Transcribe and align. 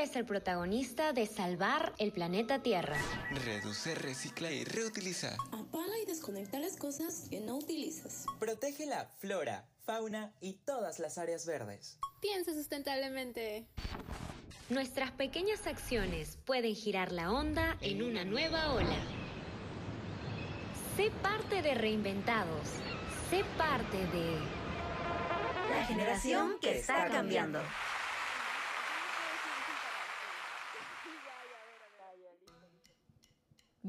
eres 0.00 0.16
el 0.16 0.24
protagonista 0.24 1.12
de 1.12 1.26
salvar 1.26 1.92
el 1.98 2.10
planeta 2.10 2.62
Tierra. 2.62 2.96
Reduce, 3.44 3.94
recicla 3.94 4.50
y 4.50 4.64
reutiliza. 4.64 5.36
Apaga 5.52 5.98
y 6.02 6.06
desconecta 6.06 6.58
las 6.58 6.78
cosas 6.78 7.26
que 7.28 7.40
no 7.40 7.56
utilizas. 7.56 8.24
Protege 8.38 8.86
la 8.86 9.10
flora, 9.18 9.68
fauna 9.84 10.32
y 10.40 10.54
todas 10.54 11.00
las 11.00 11.18
áreas 11.18 11.44
verdes. 11.44 11.98
Piensa 12.22 12.54
sustentablemente. 12.54 13.66
Nuestras 14.70 15.10
pequeñas 15.10 15.66
acciones 15.66 16.38
pueden 16.46 16.74
girar 16.74 17.12
la 17.12 17.30
onda 17.30 17.76
en 17.82 18.02
una 18.02 18.24
nueva 18.24 18.72
ola. 18.72 18.96
Sé 20.96 21.10
parte 21.22 21.60
de 21.60 21.74
Reinventados. 21.74 22.68
Sé 23.28 23.44
parte 23.58 23.98
de... 23.98 24.38
La 25.68 25.84
generación 25.84 26.56
que 26.58 26.78
está 26.78 27.10
cambiando. 27.10 27.60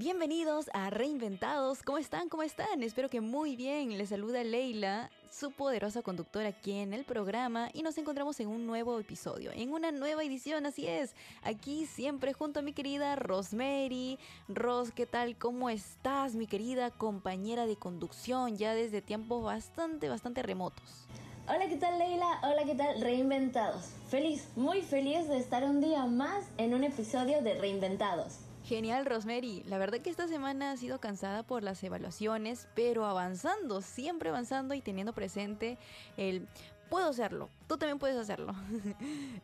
Bienvenidos 0.04 0.68
a 0.74 0.90
Reinventados. 0.90 1.84
¿Cómo 1.84 2.00
están? 2.00 2.28
¿Cómo 2.28 2.42
están? 2.42 2.82
Espero 2.82 3.08
que 3.08 3.22
muy 3.22 3.56
bien. 3.56 3.96
Les 4.00 4.10
saluda 4.10 4.44
Leila, 4.44 5.12
su 5.30 5.52
poderosa 5.52 6.02
conductora 6.02 6.50
aquí 6.50 6.72
en 6.72 6.96
el 6.96 7.04
programa 7.04 7.70
y 7.72 7.84
nos 7.84 8.00
encontramos 8.00 8.40
en 8.40 8.48
un 8.48 8.66
nuevo 8.66 9.00
episodio, 9.00 9.52
en 9.54 9.72
una 9.72 9.92
nueva 9.92 10.24
edición, 10.24 10.66
así 10.66 10.88
es. 10.88 11.14
Aquí 11.44 11.86
siempre 11.86 12.34
junto 12.34 12.62
a 12.62 12.64
mi 12.64 12.74
querida 12.74 13.16
Rosemary. 13.16 14.18
Ros, 14.48 14.92
¿qué 14.92 15.06
tal? 15.06 15.38
¿Cómo 15.38 15.70
estás, 15.70 16.34
mi 16.34 16.48
querida 16.48 16.90
compañera 16.90 17.68
de 17.68 17.76
conducción 17.76 18.58
ya 18.58 18.74
desde 18.74 19.04
tiempos 19.04 19.44
bastante, 19.44 20.10
bastante 20.10 20.42
remotos? 20.42 21.06
Hola, 21.48 21.68
¿qué 21.70 21.78
tal 21.78 22.00
Leila? 22.00 22.40
Hola, 22.42 22.64
¿qué 22.66 22.74
tal 22.74 23.00
Reinventados? 23.00 23.86
Feliz, 24.10 24.48
muy 24.56 24.82
feliz 24.82 25.28
de 25.28 25.38
estar 25.38 25.64
un 25.64 25.80
día 25.80 26.08
más 26.08 26.44
en 26.58 26.74
un 26.74 26.84
episodio 26.84 27.44
de 27.44 27.54
Reinventados. 27.54 28.51
Genial, 28.64 29.06
Rosemary. 29.06 29.64
La 29.66 29.78
verdad 29.78 30.00
que 30.00 30.10
esta 30.10 30.28
semana 30.28 30.72
ha 30.72 30.78
sido 30.78 31.00
cansada 31.00 31.44
por 31.44 31.64
las 31.64 31.84
evaluaciones, 31.84 32.68
pero 32.76 33.06
avanzando, 33.06 33.82
siempre 33.82 34.30
avanzando 34.30 34.74
y 34.74 34.82
teniendo 34.82 35.14
presente 35.14 35.78
el 36.16 36.48
puedo 36.92 37.10
hacerlo, 37.10 37.50
tú 37.68 37.78
también 37.78 37.98
puedes 37.98 38.18
hacerlo. 38.18 38.54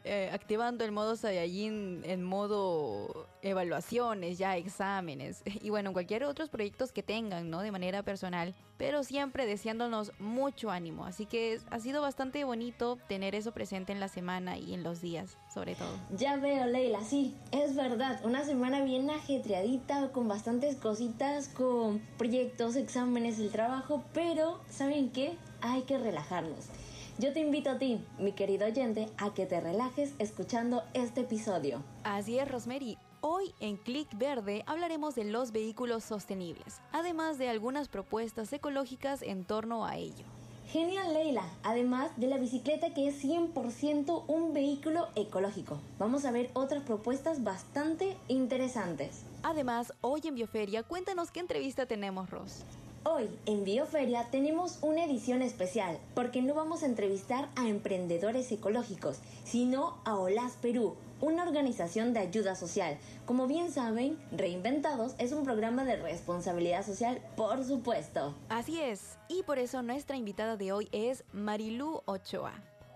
Eh, 0.04 0.30
activando 0.32 0.86
el 0.86 0.94
modo 0.94 1.18
Saiyajin 1.18 2.02
en 2.06 2.24
modo 2.24 3.28
evaluaciones, 3.42 4.38
ya 4.38 4.56
exámenes 4.56 5.42
y 5.62 5.70
bueno, 5.70 5.92
cualquier 5.92 6.24
otros 6.24 6.50
proyectos 6.50 6.94
que 6.94 7.04
tengan, 7.04 7.50
¿no? 7.50 7.62
De 7.62 7.72
manera 7.72 8.04
personal, 8.04 8.56
pero 8.78 9.04
siempre 9.04 9.46
deseándonos 9.46 10.14
mucho 10.20 10.70
ánimo. 10.72 11.06
Así 11.06 11.26
que 11.26 11.60
ha 11.72 11.80
sido 11.80 12.02
bastante 12.02 12.44
bonito 12.46 12.98
tener 13.10 13.36
eso 13.36 13.52
presente 13.52 13.92
en 13.92 14.00
la 14.00 14.08
semana 14.08 14.58
y 14.58 14.74
en 14.74 14.84
los 14.84 15.02
días, 15.02 15.38
sobre 15.54 15.76
todo. 15.76 15.92
Ya 16.16 16.38
veo, 16.38 16.68
Leila, 16.68 17.02
sí, 17.02 17.36
es 17.52 17.76
verdad, 17.76 18.22
una 18.24 18.46
semana 18.46 18.82
bien 18.84 19.10
ajetreadita, 19.10 20.12
con 20.12 20.28
bastantes 20.30 20.78
cositas, 20.78 21.50
con 21.50 22.00
proyectos, 22.18 22.78
exámenes, 22.78 23.40
el 23.40 23.52
trabajo, 23.52 24.04
pero 24.14 24.62
¿saben 24.70 25.12
qué? 25.12 25.36
Hay 25.60 25.82
que 25.82 25.98
relajarnos. 25.98 26.70
Yo 27.20 27.34
te 27.34 27.40
invito 27.40 27.72
a 27.72 27.80
ti, 27.80 28.00
mi 28.20 28.34
querido 28.34 28.68
oyente, 28.68 29.10
a 29.18 29.34
que 29.34 29.48
te 29.48 29.60
relajes 29.60 30.14
escuchando 30.20 30.84
este 30.94 31.22
episodio. 31.22 31.82
Así 32.04 32.38
es, 32.38 32.48
Rosemary. 32.48 32.96
Hoy 33.22 33.56
en 33.60 33.78
Click 33.78 34.08
Verde 34.20 34.64
hablaremos 34.68 35.16
de 35.16 35.24
los 35.24 35.52
vehículos 35.52 36.04
sostenibles, 36.04 36.80
además 36.92 37.40
de 37.40 37.50
algunas 37.50 37.88
propuestas 37.88 38.54
ecológicas 38.54 39.24
en 39.24 39.46
torno 39.46 39.84
a 39.84 39.98
ello. 39.98 40.26
Genial 40.68 41.12
Leila, 41.12 41.46
además 41.64 42.12
de 42.18 42.28
la 42.28 42.38
bicicleta 42.38 42.94
que 42.94 43.08
es 43.08 43.24
100% 43.24 44.26
un 44.28 44.54
vehículo 44.54 45.08
ecológico. 45.16 45.80
Vamos 45.98 46.24
a 46.24 46.32
ver 46.32 46.52
otras 46.54 46.84
propuestas 46.84 47.44
bastante 47.44 48.16
interesantes. 48.28 49.24
Además, 49.42 49.92
hoy 50.02 50.22
en 50.26 50.36
Bioferia, 50.36 50.84
cuéntanos 50.84 51.32
qué 51.32 51.40
entrevista 51.40 51.88
tenemos, 51.88 52.30
Ros. 52.30 52.64
Hoy 53.04 53.30
en 53.46 53.64
Bioferia 53.64 54.28
tenemos 54.32 54.80
una 54.82 55.06
edición 55.06 55.42
especial 55.42 55.98
porque 56.14 56.42
no 56.42 56.54
vamos 56.54 56.84
a 56.84 56.88
entrevistar 56.88 57.50
a 57.56 57.68
emprendedores 57.68 58.52
ecológicos, 58.52 59.20
sino 59.46 59.98
a 60.04 60.16
OLAS 60.16 60.54
Perú, 60.62 60.96
una 61.22 61.44
organización 61.44 62.14
de 62.14 62.20
ayuda 62.20 62.56
social. 62.56 62.98
Como 63.26 63.48
bien 63.48 63.72
saben, 63.72 64.18
Reinventados 64.32 65.16
es 65.20 65.32
un 65.32 65.44
programa 65.44 65.86
de 65.86 65.96
responsabilidad 65.98 66.86
social, 66.86 67.22
por 67.36 67.64
supuesto. 67.64 68.36
Así 68.50 68.80
es, 68.82 69.18
y 69.30 69.44
por 69.44 69.58
eso 69.58 69.82
nuestra 69.82 70.18
invitada 70.18 70.58
de 70.58 70.72
hoy 70.72 70.90
es 70.92 71.24
Marilú 71.32 72.02
Ochoa, 72.06 72.54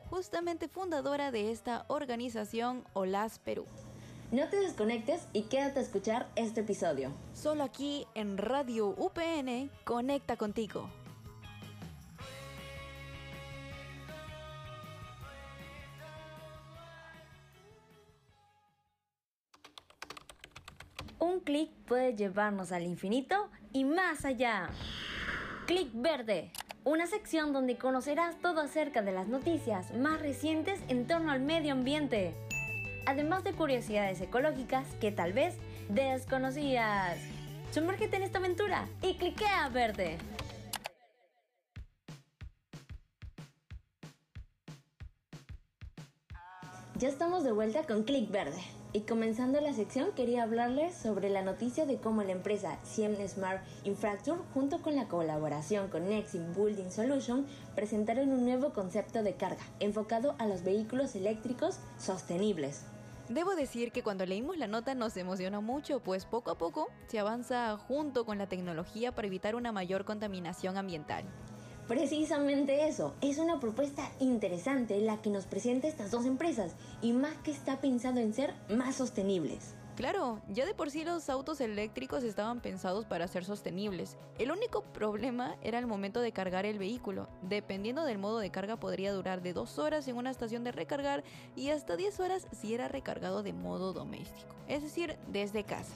justamente 0.09 0.67
fundadora 0.67 1.31
de 1.31 1.51
esta 1.51 1.85
organización 1.87 2.83
OLAS 2.93 3.39
Perú. 3.39 3.65
No 4.31 4.47
te 4.47 4.61
desconectes 4.61 5.27
y 5.33 5.43
quédate 5.43 5.79
a 5.79 5.81
escuchar 5.83 6.29
este 6.37 6.61
episodio. 6.61 7.11
Solo 7.33 7.63
aquí 7.63 8.07
en 8.15 8.37
Radio 8.37 8.87
UPN, 8.87 9.69
conecta 9.83 10.37
contigo. 10.37 10.89
Un 21.19 21.41
clic 21.41 21.69
puede 21.85 22.15
llevarnos 22.15 22.71
al 22.71 22.83
infinito 22.83 23.49
y 23.73 23.83
más 23.83 24.23
allá. 24.23 24.69
Clic 25.67 25.89
verde, 25.93 26.53
una 26.85 27.05
sección 27.05 27.51
donde 27.51 27.77
conocerás 27.77 28.39
todo 28.39 28.61
acerca 28.61 29.01
de 29.01 29.11
las 29.11 29.27
noticias 29.27 29.93
más 29.93 30.21
recientes 30.21 30.79
en 30.87 31.05
torno 31.05 31.33
al 31.33 31.41
medio 31.41 31.73
ambiente 31.73 32.33
además 33.05 33.43
de 33.43 33.53
curiosidades 33.53 34.21
ecológicas 34.21 34.85
que 34.99 35.11
tal 35.11 35.33
vez 35.33 35.55
desconocías. 35.89 37.17
Sumérgete 37.71 38.17
en 38.17 38.23
esta 38.23 38.39
aventura 38.39 38.87
y 39.01 39.15
cliquea 39.15 39.69
verde. 39.69 40.17
Ya 47.01 47.07
estamos 47.07 47.43
de 47.43 47.51
vuelta 47.51 47.81
con 47.87 48.03
Click 48.03 48.29
Verde. 48.29 48.61
Y 48.93 48.99
comenzando 48.99 49.59
la 49.59 49.73
sección 49.73 50.11
quería 50.11 50.43
hablarles 50.43 50.93
sobre 50.93 51.31
la 51.31 51.41
noticia 51.41 51.87
de 51.87 51.97
cómo 51.97 52.21
la 52.21 52.33
empresa 52.33 52.77
CM 52.83 53.27
Smart 53.27 53.63
Infrastructure 53.85 54.47
junto 54.53 54.83
con 54.83 54.95
la 54.95 55.07
colaboración 55.07 55.87
con 55.87 56.07
Nexim 56.07 56.53
Building 56.53 56.91
Solution 56.91 57.47
presentaron 57.73 58.29
un 58.29 58.45
nuevo 58.45 58.71
concepto 58.71 59.23
de 59.23 59.33
carga 59.33 59.63
enfocado 59.79 60.35
a 60.37 60.45
los 60.45 60.61
vehículos 60.63 61.15
eléctricos 61.15 61.79
sostenibles. 61.97 62.83
Debo 63.29 63.55
decir 63.55 63.91
que 63.91 64.03
cuando 64.03 64.27
leímos 64.27 64.59
la 64.59 64.67
nota 64.67 64.93
nos 64.93 65.17
emocionó 65.17 65.63
mucho, 65.63 66.01
pues 66.01 66.25
poco 66.25 66.51
a 66.51 66.57
poco 66.59 66.87
se 67.07 67.17
avanza 67.17 67.77
junto 67.77 68.27
con 68.27 68.37
la 68.37 68.45
tecnología 68.45 69.11
para 69.11 69.25
evitar 69.25 69.55
una 69.55 69.71
mayor 69.71 70.05
contaminación 70.05 70.77
ambiental. 70.77 71.23
Precisamente 71.91 72.87
eso, 72.87 73.13
es 73.19 73.37
una 73.37 73.59
propuesta 73.59 74.09
interesante 74.21 75.01
la 75.01 75.21
que 75.21 75.29
nos 75.29 75.45
presenta 75.45 75.89
estas 75.89 76.09
dos 76.09 76.25
empresas 76.25 76.71
y 77.01 77.11
más 77.11 77.35
que 77.43 77.51
está 77.51 77.81
pensado 77.81 78.21
en 78.21 78.33
ser 78.33 78.53
más 78.69 78.95
sostenibles. 78.95 79.75
Claro, 79.97 80.39
ya 80.47 80.65
de 80.65 80.73
por 80.73 80.89
sí 80.89 81.03
los 81.03 81.29
autos 81.29 81.59
eléctricos 81.59 82.23
estaban 82.23 82.61
pensados 82.61 83.03
para 83.03 83.27
ser 83.27 83.43
sostenibles. 83.43 84.15
El 84.39 84.51
único 84.51 84.83
problema 84.83 85.57
era 85.63 85.79
el 85.79 85.85
momento 85.85 86.21
de 86.21 86.31
cargar 86.31 86.65
el 86.65 86.79
vehículo. 86.79 87.27
Dependiendo 87.41 88.05
del 88.05 88.19
modo 88.19 88.39
de 88.39 88.51
carga 88.51 88.77
podría 88.77 89.11
durar 89.11 89.41
de 89.41 89.51
2 89.51 89.77
horas 89.77 90.07
en 90.07 90.15
una 90.15 90.31
estación 90.31 90.63
de 90.63 90.71
recargar 90.71 91.25
y 91.57 91.71
hasta 91.71 91.97
10 91.97 92.21
horas 92.21 92.47
si 92.53 92.73
era 92.73 92.87
recargado 92.87 93.43
de 93.43 93.51
modo 93.51 93.91
doméstico, 93.91 94.55
es 94.69 94.81
decir, 94.81 95.17
desde 95.27 95.65
casa. 95.65 95.91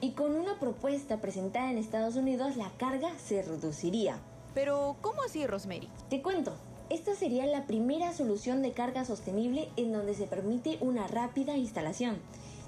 Y 0.00 0.12
con 0.12 0.36
una 0.36 0.60
propuesta 0.60 1.20
presentada 1.20 1.72
en 1.72 1.78
Estados 1.78 2.14
Unidos 2.14 2.56
la 2.56 2.70
carga 2.78 3.18
se 3.18 3.42
reduciría. 3.42 4.20
Pero, 4.54 4.96
¿cómo 5.00 5.22
así, 5.22 5.46
Rosemary? 5.46 5.88
Te 6.08 6.22
cuento. 6.22 6.54
Esta 6.90 7.14
sería 7.14 7.46
la 7.46 7.66
primera 7.66 8.12
solución 8.12 8.62
de 8.62 8.72
carga 8.72 9.04
sostenible 9.04 9.68
en 9.76 9.92
donde 9.92 10.14
se 10.14 10.26
permite 10.26 10.78
una 10.80 11.06
rápida 11.06 11.56
instalación 11.56 12.20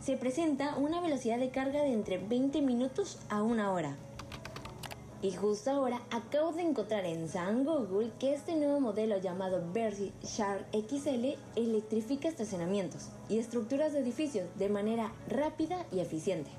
se 0.06 0.16
presenta 0.16 0.76
una 0.76 1.00
velocidad 1.00 1.36
de 1.36 1.50
carga 1.50 1.82
de 1.82 1.92
entre 1.92 2.18
20 2.18 2.62
minutos 2.62 3.18
a 3.28 3.42
una 3.42 3.72
hora. 3.72 3.96
Y 5.20 5.32
justo 5.32 5.68
ahora 5.72 6.00
acabo 6.12 6.52
de 6.52 6.62
encontrar 6.62 7.04
en 7.04 7.28
San 7.28 7.64
Google 7.64 8.12
que 8.20 8.32
este 8.32 8.54
nuevo 8.54 8.78
modelo 8.78 9.18
llamado 9.18 9.60
Versi 9.72 10.12
Shark 10.22 10.64
XL 10.72 11.36
electrifica 11.56 12.28
estacionamientos 12.28 13.08
y 13.28 13.38
estructuras 13.38 13.94
de 13.94 13.98
edificios 13.98 14.46
de 14.56 14.68
manera 14.68 15.12
rápida 15.28 15.84
y 15.90 15.98
eficiente, 15.98 16.50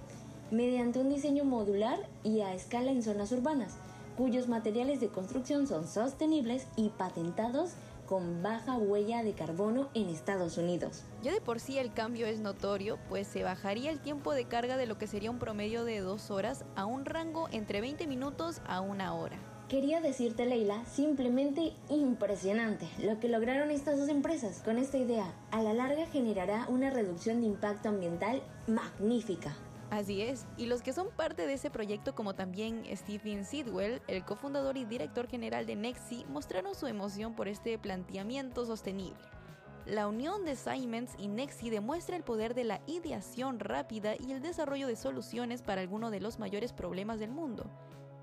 mediante 0.52 1.00
un 1.00 1.08
diseño 1.08 1.46
modular 1.46 2.00
y 2.26 2.42
a 2.42 2.54
escala 2.54 2.92
en 2.92 3.02
zonas 3.02 3.32
urbanas, 3.32 3.78
cuyos 4.18 4.48
materiales 4.48 5.00
de 5.00 5.10
construcción 5.10 5.68
son 5.68 5.88
sostenibles 5.88 6.68
y 6.76 6.90
patentados 6.90 7.74
con 8.08 8.42
baja 8.42 8.78
huella 8.78 9.22
de 9.22 9.34
carbono 9.34 9.90
en 9.94 10.10
Estados 10.10 10.58
Unidos. 10.58 11.04
Ya 11.22 11.34
de 11.34 11.42
por 11.42 11.60
sí 11.60 11.78
el 11.78 11.94
cambio 11.94 12.26
es 12.26 12.40
notorio, 12.40 12.98
pues 13.10 13.28
se 13.28 13.44
bajaría 13.44 13.92
el 13.92 14.00
tiempo 14.00 14.34
de 14.34 14.46
carga 14.46 14.78
de 14.78 14.88
lo 14.88 14.98
que 14.98 15.08
sería 15.08 15.30
un 15.30 15.40
promedio 15.40 15.84
de 15.84 16.00
dos 16.00 16.32
horas 16.32 16.66
a 16.76 16.86
un 16.86 17.06
rango 17.06 17.48
entre 17.52 17.82
20 17.82 18.08
minutos 18.08 18.62
a 18.66 18.82
una 18.82 19.14
hora. 19.14 19.38
Quería 19.68 20.00
decirte, 20.00 20.46
Leila, 20.46 20.86
simplemente 20.86 21.74
impresionante 21.90 22.88
lo 23.04 23.20
que 23.20 23.28
lograron 23.28 23.70
estas 23.70 24.00
dos 24.00 24.08
empresas 24.08 24.62
con 24.64 24.78
esta 24.78 24.98
idea. 24.98 25.34
A 25.52 25.62
la 25.62 25.74
larga 25.74 26.06
generará 26.06 26.66
una 26.70 26.90
reducción 26.90 27.42
de 27.42 27.48
impacto 27.48 27.90
ambiental 27.90 28.42
magnífica. 28.66 29.58
Así 29.90 30.22
es, 30.22 30.46
y 30.58 30.66
los 30.66 30.82
que 30.82 30.92
son 30.92 31.08
parte 31.16 31.48
de 31.48 31.54
ese 31.54 31.70
proyecto 31.70 32.14
como 32.14 32.36
también 32.36 32.84
Stephen 32.94 33.46
Sidwell, 33.46 34.02
el 34.08 34.26
cofundador 34.26 34.76
y 34.76 34.84
director 34.84 35.28
general 35.28 35.66
de 35.66 35.78
Nexi, 35.78 36.26
mostraron 36.26 36.76
su 36.76 36.88
emoción 36.88 37.36
por 37.36 37.48
este 37.48 37.80
planteamiento 37.80 38.66
sostenible. 38.66 39.18
La 39.86 40.08
unión 40.08 40.44
de 40.44 40.58
Siemens 40.58 41.14
y 41.18 41.30
Nexi 41.30 41.70
demuestra 41.70 42.18
el 42.18 42.24
poder 42.24 42.54
de 42.54 42.66
la 42.66 42.82
ideación 42.86 43.60
rápida 43.60 44.16
y 44.20 44.34
el 44.34 44.42
desarrollo 44.42 44.88
de 44.88 44.98
soluciones 44.98 45.62
para 45.62 45.80
algunos 45.80 46.12
de 46.12 46.20
los 46.20 46.38
mayores 46.38 46.74
problemas 46.74 47.22
del 47.22 47.32
mundo. 47.32 47.72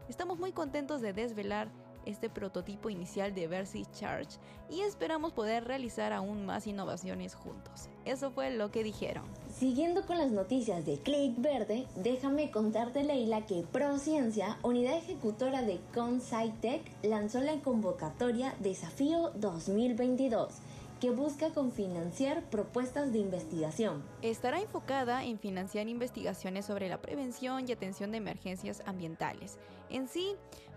Estamos 0.06 0.38
muy 0.38 0.52
contentos 0.52 1.00
de 1.00 1.14
desvelar 1.14 1.72
este 2.06 2.30
prototipo 2.30 2.90
inicial 2.90 3.34
de 3.34 3.46
Versi 3.46 3.84
Charge 3.92 4.38
y 4.70 4.80
esperamos 4.80 5.32
poder 5.32 5.64
realizar 5.64 6.12
aún 6.12 6.46
más 6.46 6.66
innovaciones 6.66 7.34
juntos. 7.34 7.88
Eso 8.04 8.30
fue 8.30 8.50
lo 8.50 8.70
que 8.70 8.82
dijeron. 8.82 9.24
Siguiendo 9.52 10.06
con 10.06 10.18
las 10.18 10.30
noticias 10.30 10.84
de 10.84 10.98
Click 10.98 11.40
Verde, 11.40 11.86
déjame 11.96 12.50
contarte 12.50 13.04
Leila 13.04 13.46
que 13.46 13.64
ProCiencia, 13.70 14.58
unidad 14.62 14.96
ejecutora 14.96 15.62
de 15.62 15.80
ConSciTech, 15.94 16.82
lanzó 17.02 17.40
la 17.40 17.60
convocatoria 17.60 18.54
Desafío 18.60 19.30
2022 19.36 20.60
que 21.04 21.10
busca 21.10 21.50
confinanciar 21.50 22.44
propuestas 22.44 23.12
de 23.12 23.18
investigación. 23.18 24.02
Estará 24.22 24.60
enfocada 24.60 25.22
en 25.24 25.38
financiar 25.38 25.86
investigaciones 25.86 26.64
sobre 26.64 26.88
la 26.88 27.02
prevención 27.02 27.68
y 27.68 27.72
atención 27.72 28.10
de 28.10 28.16
emergencias 28.16 28.82
ambientales. 28.86 29.58
En 29.90 30.08
sí, 30.08 30.34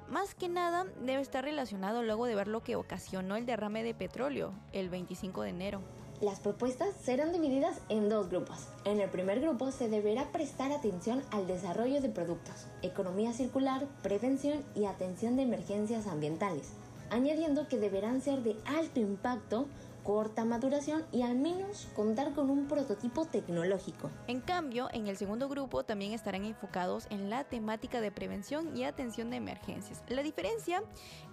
más 0.10 0.36
que 0.36 0.50
nada 0.50 0.86
debe 1.02 1.22
estar 1.22 1.44
relacionado 1.44 2.04
luego 2.04 2.26
de 2.26 2.36
ver 2.36 2.48
lo 2.48 2.64
que 2.64 2.76
ocasionó 2.76 3.36
el 3.36 3.46
derrame 3.46 3.84
de 3.84 3.94
petróleo 3.94 4.54
el 4.74 4.90
25 4.90 5.42
de 5.42 5.50
enero. 5.50 5.82
Las 6.22 6.40
propuestas 6.40 6.96
serán 7.00 7.32
divididas 7.32 7.80
en 7.90 8.10
dos 8.10 8.30
grupos. 8.30 8.68
En 8.86 9.00
el 9.00 9.10
primer 9.10 9.40
grupo 9.40 9.72
se 9.72 9.88
deberá 9.88 10.32
prestar 10.32 10.72
atención 10.72 11.22
al 11.30 11.46
desarrollo 11.46 12.02
de 12.02 12.10
productos, 12.10 12.66
economía 12.82 13.34
circular, 13.34 13.86
prevención 14.02 14.64
y 14.74 14.86
atención 14.86 15.36
de 15.36 15.44
emergencias 15.44 16.08
ambientales, 16.08 16.70
añadiendo 17.12 17.68
que 17.68 17.78
deberán 17.78 18.22
ser 18.22 18.42
de 18.42 18.56
alto 18.66 19.00
impacto 19.00 19.68
corta 20.08 20.46
maduración 20.46 21.04
y 21.12 21.24
al 21.24 21.36
menos 21.36 21.90
contar 21.94 22.34
con 22.34 22.50
un 22.50 22.70
prototipo 22.70 23.26
tecnológico. 23.26 24.10
En 24.28 24.40
cambio, 24.40 24.88
en 24.94 25.08
el 25.08 25.18
segundo 25.18 25.50
grupo 25.50 25.84
también 25.84 26.14
estarán 26.14 26.46
enfocados 26.46 27.08
en 27.10 27.30
la 27.30 27.44
temática 27.44 28.00
de 28.00 28.10
prevención 28.10 28.78
y 28.78 28.86
atención 28.86 29.30
de 29.30 29.36
emergencias. 29.36 30.02
La 30.08 30.24
diferencia 30.24 30.82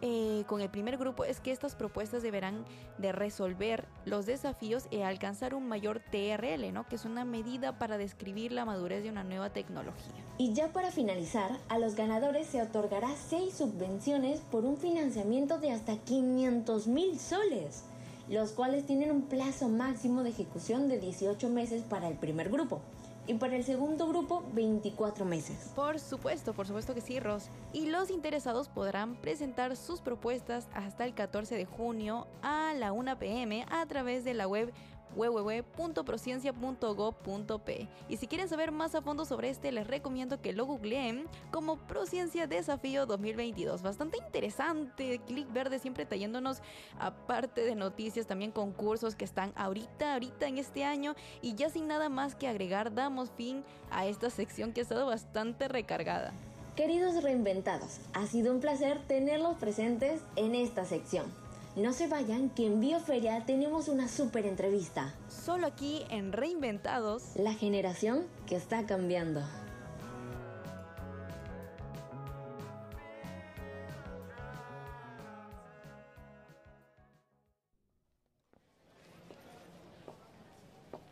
eh, 0.03 0.43
con 0.49 0.61
el 0.61 0.71
primer 0.71 0.99
grupo 0.99 1.25
es 1.25 1.38
que 1.38 1.53
estas 1.53 1.76
propuestas 1.76 2.25
deberán 2.25 2.65
de 2.99 3.12
resolver 3.12 3.87
los 4.06 4.26
desafíos 4.26 4.88
y 4.91 5.03
alcanzar 5.03 5.55
un 5.55 5.69
mayor 5.69 6.00
TRL, 6.11 6.73
¿no? 6.73 6.88
que 6.88 6.97
es 6.97 7.05
una 7.05 7.25
medida 7.25 7.79
para 7.79 7.97
describir 7.97 8.50
la 8.50 8.65
madurez 8.65 9.05
de 9.05 9.11
una 9.11 9.23
nueva 9.23 9.50
tecnología. 9.50 10.25
Y 10.37 10.53
ya 10.53 10.73
para 10.73 10.91
finalizar, 10.91 11.61
a 11.69 11.79
los 11.79 11.94
ganadores 11.94 12.49
se 12.49 12.61
otorgará 12.61 13.11
seis 13.15 13.55
subvenciones 13.55 14.41
por 14.41 14.65
un 14.65 14.79
financiamiento 14.79 15.59
de 15.59 15.70
hasta 15.70 15.97
500 15.97 16.88
mil 16.88 17.20
soles 17.20 17.85
los 18.29 18.53
cuales 18.53 18.87
tienen 18.87 19.11
un 19.11 19.23
plazo 19.23 19.69
máximo 19.69 20.23
de 20.23 20.31
ejecución 20.31 20.88
de 20.88 20.99
18 20.99 21.49
meses 21.50 21.82
para 21.82 22.09
el 22.09 22.17
primer 22.17 22.50
grupo 22.50 22.81
y 23.26 23.35
para 23.35 23.56
el 23.56 23.65
segundo 23.65 24.06
grupo 24.06 24.44
24 24.53 25.25
meses. 25.25 25.73
Por 25.75 25.99
supuesto, 25.99 26.53
por 26.53 26.67
supuesto 26.67 26.94
que 26.94 27.00
sí, 27.00 27.21
Ros. 27.21 27.49
Y 27.73 27.87
los 27.87 28.11
interesados 28.11 28.69
podrán 28.69 29.15
presentar 29.17 29.76
sus 29.76 30.00
propuestas 30.00 30.69
hasta 30.75 31.05
el 31.05 31.15
14 31.15 31.55
de 31.55 31.65
junio 31.65 32.26
a 32.43 32.75
la 32.75 32.93
1 32.93 33.19
pm 33.19 33.65
a 33.71 33.87
través 33.87 34.25
de 34.25 34.35
la 34.35 34.47
web 34.47 34.73
www.prociencia.gov.p. 35.15 37.89
Y 38.09 38.17
si 38.17 38.27
quieren 38.27 38.49
saber 38.49 38.73
más 38.73 38.95
a 38.95 39.03
fondo 39.03 39.25
sobre 39.25 39.51
este, 39.51 39.73
les 39.73 39.87
recomiendo 39.87 40.41
que 40.41 40.53
lo 40.53 40.67
googleen 40.67 41.27
como 41.51 41.77
Prociencia 41.77 42.47
Desafío 42.47 43.06
2022. 43.06 43.83
Bastante 43.83 44.19
interesante. 44.19 45.21
Click 45.27 45.53
Verde 45.53 45.79
siempre 45.79 46.06
trayéndonos, 46.06 46.62
aparte 46.99 47.62
de 47.62 47.75
noticias, 47.75 48.27
también 48.27 48.51
concursos 48.51 49.15
que 49.15 49.25
están 49.25 49.53
ahorita, 49.56 50.15
ahorita 50.15 50.47
en 50.47 50.59
este 50.59 50.85
año. 50.85 51.15
Y 51.43 51.55
ya 51.55 51.71
sin 51.71 51.87
nada 51.87 52.09
más 52.09 52.35
que 52.35 52.49
agregar, 52.49 52.95
damos 52.95 53.31
fin 53.31 53.65
a 53.91 54.06
esta 54.06 54.31
sección 54.31 54.73
que 54.73 54.81
ha 54.81 54.83
estado 54.83 55.06
bastante 55.06 55.69
recargada. 55.69 56.33
Queridos 56.77 57.23
reinventados, 57.23 58.01
ha 58.15 58.27
sido 58.27 58.53
un 58.53 58.59
placer 58.59 58.99
tenerlos 59.06 59.56
presentes 59.59 60.23
en 60.35 60.56
esta 60.56 60.85
sección. 60.85 61.44
No 61.76 61.93
se 61.93 62.06
vayan, 62.06 62.50
que 62.50 62.67
en 62.67 62.81
Bioferia 62.81 63.44
tenemos 63.47 63.88
una 63.88 64.06
súper 64.06 64.47
entrevista. 64.47 65.12
Solo 65.29 65.67
aquí 65.67 66.05
en 66.09 66.32
Reinventados. 66.32 67.35
La 67.35 67.53
generación 67.53 68.29
que 68.47 68.55
está 68.55 68.87
cambiando. 68.87 69.43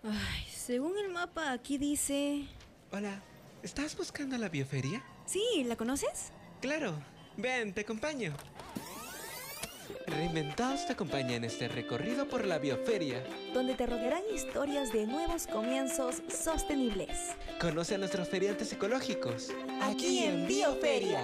Ay, 0.04 0.44
según 0.48 0.96
el 0.96 1.08
mapa 1.12 1.50
aquí 1.50 1.76
dice... 1.76 2.46
Hola, 2.92 3.20
¿estás 3.64 3.96
buscando 3.96 4.38
la 4.38 4.48
bioferia? 4.48 5.02
Sí, 5.26 5.64
¿la 5.66 5.74
conoces? 5.74 6.30
Claro, 6.60 6.94
ven, 7.36 7.74
te 7.74 7.80
acompaño. 7.80 8.32
Reinventados 10.16 10.86
te 10.86 10.92
acompaña 10.92 11.36
en 11.36 11.44
este 11.44 11.68
recorrido 11.68 12.28
por 12.28 12.44
la 12.44 12.58
bioferia, 12.58 13.22
donde 13.54 13.74
te 13.74 13.86
rodearán 13.86 14.22
historias 14.34 14.92
de 14.92 15.06
nuevos 15.06 15.46
comienzos 15.46 16.22
sostenibles. 16.28 17.34
Conoce 17.60 17.94
a 17.94 17.98
nuestros 17.98 18.28
feriantes 18.28 18.72
ecológicos. 18.72 19.50
Aquí 19.82 20.18
en 20.18 20.46
Bioferia. 20.46 21.22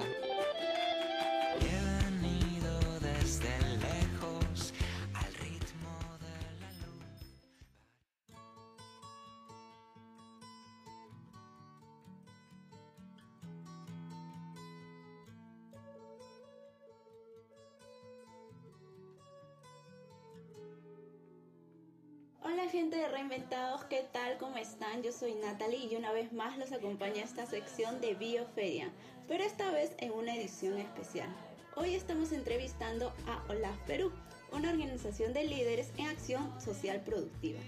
Gente 22.70 22.98
de 22.98 23.08
Reinventados, 23.08 23.84
¿qué 23.84 24.04
tal? 24.12 24.36
¿Cómo 24.36 24.58
están? 24.58 25.02
Yo 25.02 25.10
soy 25.10 25.34
Natalie 25.36 25.86
y 25.90 25.96
una 25.96 26.12
vez 26.12 26.34
más 26.34 26.58
los 26.58 26.70
acompaña 26.70 27.24
esta 27.24 27.46
sección 27.46 27.98
de 28.02 28.12
Bioferia, 28.12 28.92
pero 29.26 29.42
esta 29.42 29.70
vez 29.70 29.94
en 29.98 30.12
una 30.12 30.36
edición 30.36 30.76
especial. 30.76 31.34
Hoy 31.76 31.94
estamos 31.94 32.30
entrevistando 32.30 33.14
a 33.26 33.42
Olaf 33.50 33.78
Perú, 33.86 34.12
una 34.52 34.68
organización 34.68 35.32
de 35.32 35.44
líderes 35.44 35.92
en 35.96 36.08
acción 36.08 36.60
social 36.60 37.00
productiva. 37.00 37.58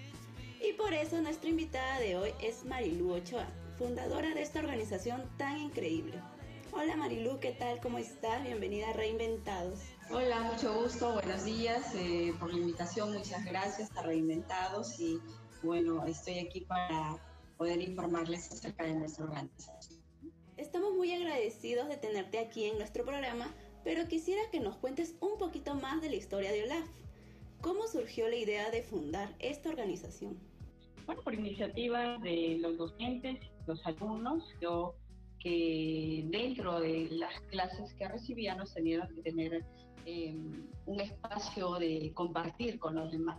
Y 0.62 0.74
por 0.74 0.92
eso 0.92 1.18
nuestra 1.22 1.48
invitada 1.48 1.98
de 1.98 2.16
hoy 2.16 2.34
es 2.42 2.66
Marilu 2.66 3.14
Ochoa, 3.14 3.46
fundadora 3.78 4.34
de 4.34 4.42
esta 4.42 4.58
organización 4.58 5.30
tan 5.38 5.56
increíble. 5.58 6.20
Hola 6.72 6.94
Marilu, 6.96 7.40
¿qué 7.40 7.52
tal? 7.52 7.80
¿Cómo 7.80 7.96
estás? 7.96 8.42
Bienvenida 8.42 8.90
a 8.90 8.92
Reinventados. 8.92 9.80
Hola, 10.12 10.42
mucho 10.42 10.74
gusto, 10.74 11.12
buenos 11.12 11.44
días 11.44 11.94
eh, 11.94 12.34
por 12.40 12.52
la 12.52 12.58
invitación, 12.58 13.12
muchas 13.12 13.44
gracias 13.44 13.96
a 13.96 14.02
Reinventados 14.02 14.98
y 14.98 15.20
bueno, 15.62 16.04
estoy 16.04 16.40
aquí 16.40 16.62
para 16.62 17.16
poder 17.56 17.80
informarles 17.80 18.50
acerca 18.50 18.82
de 18.82 18.94
nuestra 18.94 19.26
organización. 19.26 20.00
Estamos 20.56 20.94
muy 20.94 21.12
agradecidos 21.12 21.88
de 21.88 21.96
tenerte 21.96 22.40
aquí 22.40 22.64
en 22.64 22.76
nuestro 22.78 23.04
programa, 23.04 23.54
pero 23.84 24.08
quisiera 24.08 24.42
que 24.50 24.58
nos 24.58 24.76
cuentes 24.78 25.14
un 25.20 25.38
poquito 25.38 25.76
más 25.76 26.02
de 26.02 26.10
la 26.10 26.16
historia 26.16 26.50
de 26.50 26.64
OLAF. 26.64 26.88
¿Cómo 27.60 27.86
surgió 27.86 28.28
la 28.28 28.36
idea 28.36 28.68
de 28.72 28.82
fundar 28.82 29.36
esta 29.38 29.68
organización? 29.68 30.36
Bueno, 31.06 31.22
por 31.22 31.34
iniciativa 31.34 32.18
de 32.18 32.58
los 32.60 32.76
docentes, 32.76 33.38
los 33.68 33.86
alumnos, 33.86 34.42
yo 34.60 34.96
que 35.40 36.24
dentro 36.26 36.80
de 36.80 37.08
las 37.10 37.40
clases 37.50 37.94
que 37.94 38.06
recibíamos 38.06 38.74
teníamos 38.74 39.12
que 39.12 39.22
tener 39.22 39.64
eh, 40.06 40.36
un 40.86 41.00
espacio 41.00 41.74
de 41.74 42.12
compartir 42.14 42.78
con 42.78 42.94
los 42.94 43.10
demás. 43.10 43.38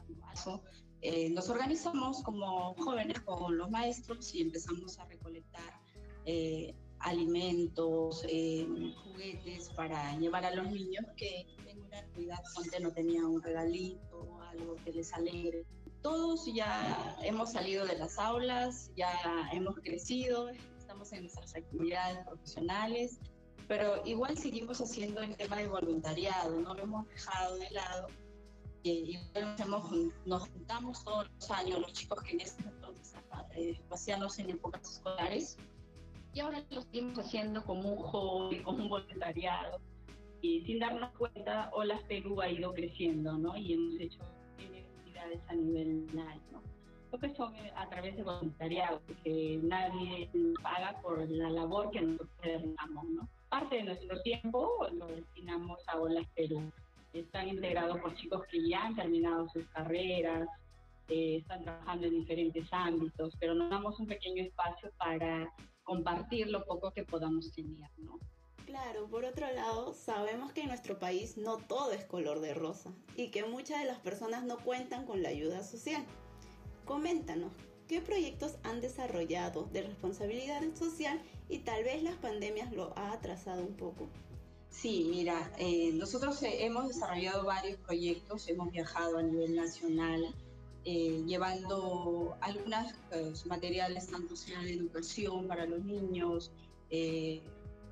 Eh, 1.01 1.29
nos 1.29 1.49
organizamos 1.49 2.21
como 2.23 2.75
jóvenes 2.75 3.19
con 3.21 3.57
los 3.57 3.69
maestros 3.71 4.33
y 4.35 4.41
empezamos 4.41 4.99
a 4.99 5.05
recolectar 5.05 5.81
eh, 6.25 6.75
alimentos, 6.99 8.21
juguetes 8.21 9.69
para 9.75 10.15
llevar 10.17 10.45
a 10.45 10.53
los 10.53 10.71
niños 10.71 11.05
que 11.17 11.47
en 11.67 11.81
una 11.81 11.99
actividad 11.99 12.39
donde 12.55 12.79
no 12.79 12.91
tenían 12.91 13.25
un 13.25 13.41
regalito, 13.41 14.39
algo 14.51 14.75
que 14.83 14.91
les 14.91 15.11
alegre. 15.13 15.65
Todos 16.03 16.51
ya 16.53 17.17
hemos 17.23 17.51
salido 17.51 17.85
de 17.85 17.97
las 17.97 18.17
aulas, 18.19 18.91
ya 18.95 19.11
hemos 19.51 19.75
crecido, 19.79 20.49
estamos 21.01 21.13
en 21.13 21.21
nuestras 21.21 21.55
actividades 21.55 22.25
profesionales 22.25 23.19
pero 23.67 24.01
igual 24.05 24.37
seguimos 24.37 24.81
haciendo 24.81 25.21
el 25.21 25.33
tema 25.37 25.55
de 25.55 25.67
voluntariado, 25.67 26.59
no 26.59 26.73
lo 26.73 26.83
hemos 26.83 27.07
dejado 27.07 27.55
de 27.55 27.69
lado. 27.71 28.07
Y, 28.83 29.17
nos, 30.25 30.49
juntamos 30.49 31.01
todos 31.05 31.29
los 31.33 31.51
años, 31.51 31.79
los 31.79 31.93
chicos 31.93 32.21
que 32.21 32.31
en 32.31 32.41
ese 32.41 32.61
entonces 32.63 33.15
eh, 33.55 33.79
en 34.39 34.49
épocas 34.49 34.81
escolares, 34.91 35.57
y 36.33 36.41
ahora 36.41 36.61
lo 36.69 36.81
seguimos 36.81 37.19
haciendo 37.19 37.63
como 37.63 37.93
un 37.93 38.03
hobby, 38.03 38.61
como 38.61 38.83
un 38.83 38.89
voluntariado. 38.89 39.79
Y 40.41 40.65
sin 40.65 40.79
darnos 40.79 41.11
cuenta, 41.17 41.69
Olas 41.71 42.01
Perú 42.09 42.41
ha 42.41 42.49
ido 42.49 42.73
creciendo, 42.73 43.37
¿no? 43.37 43.55
Y 43.55 43.71
hemos 43.71 44.01
hecho 44.01 44.19
actividades 44.57 45.39
a 45.47 45.53
nivel 45.53 46.07
nacional, 46.07 46.41
¿no? 46.51 46.61
Lo 47.11 47.19
que 47.19 47.33
son 47.35 47.55
eh, 47.55 47.71
a 47.75 47.89
través 47.89 48.15
de 48.15 48.23
voluntariado, 48.23 49.01
que 49.23 49.59
nadie 49.63 50.29
paga 50.63 50.99
por 51.01 51.29
la 51.29 51.49
labor 51.49 51.91
que 51.91 52.01
nosotros 52.01 52.29
realizamos, 52.41 53.05
¿no? 53.09 53.27
Parte 53.49 53.77
de 53.77 53.83
nuestro 53.83 54.21
tiempo 54.21 54.87
lo 54.93 55.07
destinamos 55.07 55.79
a 55.87 55.99
Olas 55.99 56.27
Perú. 56.35 56.71
Están 57.11 57.49
integrados 57.49 57.99
por 57.99 58.15
chicos 58.15 58.43
que 58.49 58.65
ya 58.69 58.85
han 58.85 58.95
terminado 58.95 59.49
sus 59.49 59.65
carreras, 59.67 60.47
eh, 61.09 61.37
están 61.37 61.63
trabajando 61.63 62.07
en 62.07 62.13
diferentes 62.13 62.65
ámbitos, 62.71 63.35
pero 63.37 63.53
nos 63.53 63.69
damos 63.69 63.99
un 63.99 64.07
pequeño 64.07 64.43
espacio 64.43 64.89
para 64.97 65.53
compartir 65.83 66.47
lo 66.47 66.63
poco 66.63 66.91
que 66.91 67.03
podamos 67.03 67.51
tener, 67.51 67.89
¿no? 67.97 68.17
Claro, 68.65 69.09
por 69.09 69.25
otro 69.25 69.51
lado, 69.51 69.93
sabemos 69.93 70.53
que 70.53 70.61
en 70.61 70.69
nuestro 70.69 70.97
país 70.97 71.35
no 71.35 71.57
todo 71.57 71.91
es 71.91 72.05
color 72.05 72.39
de 72.39 72.53
rosa 72.53 72.93
y 73.17 73.29
que 73.29 73.43
muchas 73.43 73.81
de 73.81 73.87
las 73.87 73.99
personas 73.99 74.45
no 74.45 74.59
cuentan 74.59 75.05
con 75.05 75.21
la 75.21 75.27
ayuda 75.27 75.61
social. 75.63 76.05
Coméntanos, 76.91 77.53
¿qué 77.87 78.01
proyectos 78.01 78.57
han 78.63 78.81
desarrollado 78.81 79.63
de 79.71 79.83
responsabilidad 79.83 80.61
social 80.77 81.21
y 81.47 81.59
tal 81.59 81.85
vez 81.85 82.03
las 82.03 82.17
pandemias 82.17 82.73
lo 82.73 82.91
ha 82.97 83.13
atrasado 83.13 83.61
un 83.61 83.77
poco? 83.77 84.09
Sí, 84.67 85.07
mira, 85.09 85.53
eh, 85.57 85.93
nosotros 85.93 86.37
hemos 86.43 86.89
desarrollado 86.89 87.45
varios 87.45 87.79
proyectos, 87.79 88.49
hemos 88.49 88.73
viajado 88.73 89.19
a 89.19 89.23
nivel 89.23 89.55
nacional, 89.55 90.35
eh, 90.83 91.23
llevando 91.25 92.35
algunos 92.41 92.93
pues, 93.09 93.45
materiales, 93.45 94.07
tanto 94.07 94.35
sea 94.35 94.59
de 94.59 94.73
educación 94.73 95.47
para 95.47 95.65
los 95.65 95.85
niños, 95.85 96.51
eh, 96.89 97.41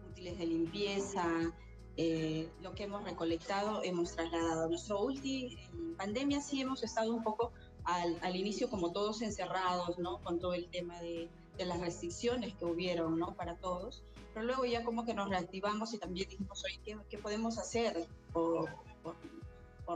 útiles 0.10 0.38
de 0.38 0.46
limpieza, 0.46 1.54
eh, 2.02 2.50
lo 2.62 2.74
que 2.74 2.84
hemos 2.84 3.04
recolectado 3.04 3.84
hemos 3.84 4.14
trasladado. 4.16 4.70
Nuestro 4.70 5.04
último, 5.04 5.50
en 5.74 5.96
pandemia 5.96 6.40
sí 6.40 6.62
hemos 6.62 6.82
estado 6.82 7.14
un 7.14 7.22
poco 7.24 7.52
al, 7.96 8.36
inicio 8.36 8.70
como 8.70 8.92
todos 8.92 9.22
encerrados, 9.22 9.98
¿no? 9.98 10.22
Con 10.22 10.40
todo 10.40 10.54
el 10.54 10.70
tema 10.70 11.00
de, 11.02 11.30
las 11.58 11.82
restricciones 11.82 12.54
que 12.56 12.64
hubieron, 12.64 13.20
¿no? 13.20 13.36
Para 13.36 13.58
todos. 13.58 14.02
Pero 14.34 14.46
luego 14.46 14.66
ya 14.66 14.84
como 14.86 15.06
que 15.06 15.14
nos 15.14 15.30
reactivamos 15.30 15.94
y 15.94 15.98
también 15.98 16.30
dijimos, 16.30 16.64
oye, 16.64 16.80
¿qué, 16.86 16.98
qué 17.10 17.18
podemos 17.18 17.58
hacer 17.58 18.08
por, 18.32 18.70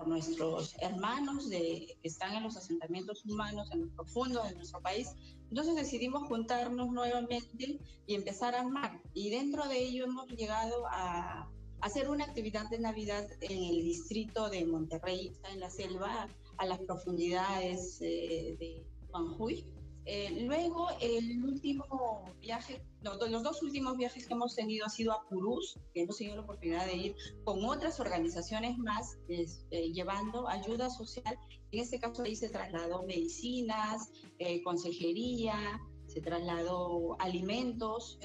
nuestros 0.08 0.76
hermanos 0.82 1.48
que 1.50 1.96
están 2.02 2.34
en 2.34 2.42
los 2.42 2.58
asentamientos 2.58 3.24
humanos 3.26 3.70
en 3.72 3.82
los 3.82 3.90
profundos 3.92 4.50
de 4.50 4.56
nuestro 4.56 4.82
país. 4.82 5.10
Entonces 5.50 5.76
decidimos 5.76 6.28
juntarnos 6.28 6.90
nuevamente 6.90 7.80
y 8.08 8.16
empezar 8.16 8.56
a 8.56 8.62
armar. 8.62 9.00
Y 9.14 9.30
dentro 9.30 9.68
de 9.68 9.78
ello 9.78 10.06
hemos 10.06 10.28
llegado 10.30 10.88
a 10.88 11.48
hacer 11.80 12.10
una 12.10 12.24
actividad 12.24 12.68
de 12.70 12.80
Navidad 12.80 13.28
en 13.42 13.64
el 13.64 13.84
distrito 13.84 14.50
de 14.50 14.66
Monterrey, 14.66 15.32
en 15.52 15.60
la 15.60 15.70
selva, 15.70 16.28
a 16.58 16.66
las 16.66 16.80
profundidades 16.80 18.00
eh, 18.02 18.56
de 18.60 18.86
Juanjuy. 19.10 19.66
Eh, 20.06 20.44
luego, 20.46 20.90
el 21.00 21.42
último 21.44 22.26
viaje, 22.42 22.84
los, 23.02 23.44
dos 23.44 23.64
últimos 23.64 23.96
viajes 23.96 24.28
que 24.28 24.34
hemos 24.34 24.54
tenido 24.54 24.86
ha 24.86 24.90
sido 24.90 25.14
a 25.14 25.26
Purús, 25.30 25.80
que 25.94 26.02
hemos 26.02 26.18
tenido 26.18 26.36
la 26.36 26.42
oportunidad 26.44 26.86
de 26.86 26.96
ir 26.96 27.16
con 27.46 27.64
otras 27.64 28.02
organizaciones 28.02 28.78
más, 28.78 29.18
este, 29.30 29.94
llevando 29.94 30.50
ayuda 30.50 30.90
social. 30.90 31.38
En 31.72 31.80
este 31.80 32.00
caso 32.00 32.24
ahí 32.24 32.36
se 32.36 32.50
trasladó 32.50 33.04
medicinas, 33.04 34.12
eh, 34.40 34.62
consejería, 34.62 35.80
se 36.08 36.20
trasladó 36.20 37.16
alimentos, 37.20 38.20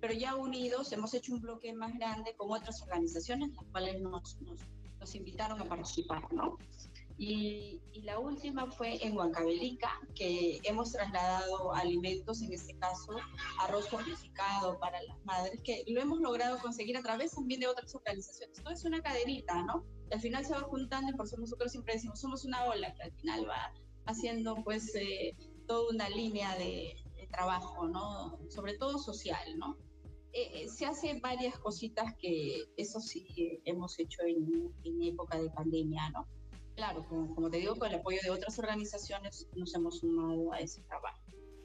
pero 0.00 0.12
ya 0.12 0.34
unidos 0.34 0.90
hemos 0.90 1.14
hecho 1.14 1.32
un 1.32 1.40
bloque 1.40 1.72
más 1.72 1.96
grande 1.96 2.34
con 2.36 2.50
otras 2.50 2.82
organizaciones, 2.82 3.50
las 3.54 3.64
cuales 3.66 4.00
nos, 4.00 4.40
nos, 4.40 4.58
nos 5.02 5.14
invitaron 5.16 5.60
a 5.60 5.64
participar, 5.64 6.32
¿no? 6.32 6.56
Y, 7.18 7.80
la 8.02 8.18
última 8.18 8.68
fue 8.68 9.04
en 9.06 9.16
Huancavelica, 9.16 9.92
que 10.16 10.58
hemos 10.64 10.90
trasladado 10.90 11.72
alimentos, 11.72 12.42
en 12.42 12.52
este 12.52 12.74
caso 12.78 13.12
arroz 13.60 13.88
fortificado 13.88 14.76
para 14.80 15.00
las 15.02 15.24
madres, 15.24 15.60
que 15.62 15.84
lo 15.86 16.00
hemos 16.00 16.18
logrado 16.18 16.58
conseguir 16.58 16.96
a 16.96 17.02
través 17.02 17.30
también 17.32 17.60
de 17.60 17.68
otras 17.68 17.94
organizaciones. 17.94 18.60
Todo 18.60 18.72
es 18.72 18.84
una 18.84 19.00
caderita, 19.00 19.62
¿no? 19.62 19.84
al 20.12 20.20
final 20.20 20.44
se 20.44 20.52
va 20.52 20.62
juntando 20.62 21.10
y 21.10 21.14
por 21.14 21.26
eso 21.26 21.36
nosotros 21.38 21.70
siempre 21.72 21.94
decimos, 21.94 22.20
somos 22.20 22.44
una 22.44 22.64
ola 22.64 22.92
que 22.94 23.02
al 23.04 23.12
final 23.12 23.48
va 23.48 23.72
haciendo 24.06 24.56
pues 24.64 24.94
eh, 24.94 25.36
toda 25.66 25.90
una 25.90 26.08
línea 26.08 26.56
de, 26.56 26.96
trabajo, 27.30 27.88
¿no? 27.88 28.38
Sobre 28.50 28.76
todo 28.76 28.98
social, 28.98 29.56
¿no? 29.56 29.78
Eh, 30.32 30.62
eh, 30.62 30.68
se 30.68 30.86
hace 30.86 31.18
varias 31.20 31.58
cositas 31.58 32.14
que 32.18 32.64
eso 32.76 33.00
sí 33.00 33.60
hemos 33.64 33.98
hecho 33.98 34.22
en, 34.22 34.72
en 34.84 35.02
época 35.02 35.38
de 35.38 35.50
pandemia, 35.50 36.10
¿no? 36.10 36.26
claro, 36.74 37.06
como, 37.08 37.50
te 37.50 37.58
digo, 37.58 37.76
con 37.76 37.88
el 37.88 37.96
apoyo 37.96 38.18
de 38.22 38.30
otras 38.30 38.58
organizaciones 38.58 39.46
nos 39.54 39.74
hemos 39.74 39.98
sumado 39.98 40.52
a 40.52 40.58
ese 40.58 40.82
trabajo. 40.82 41.20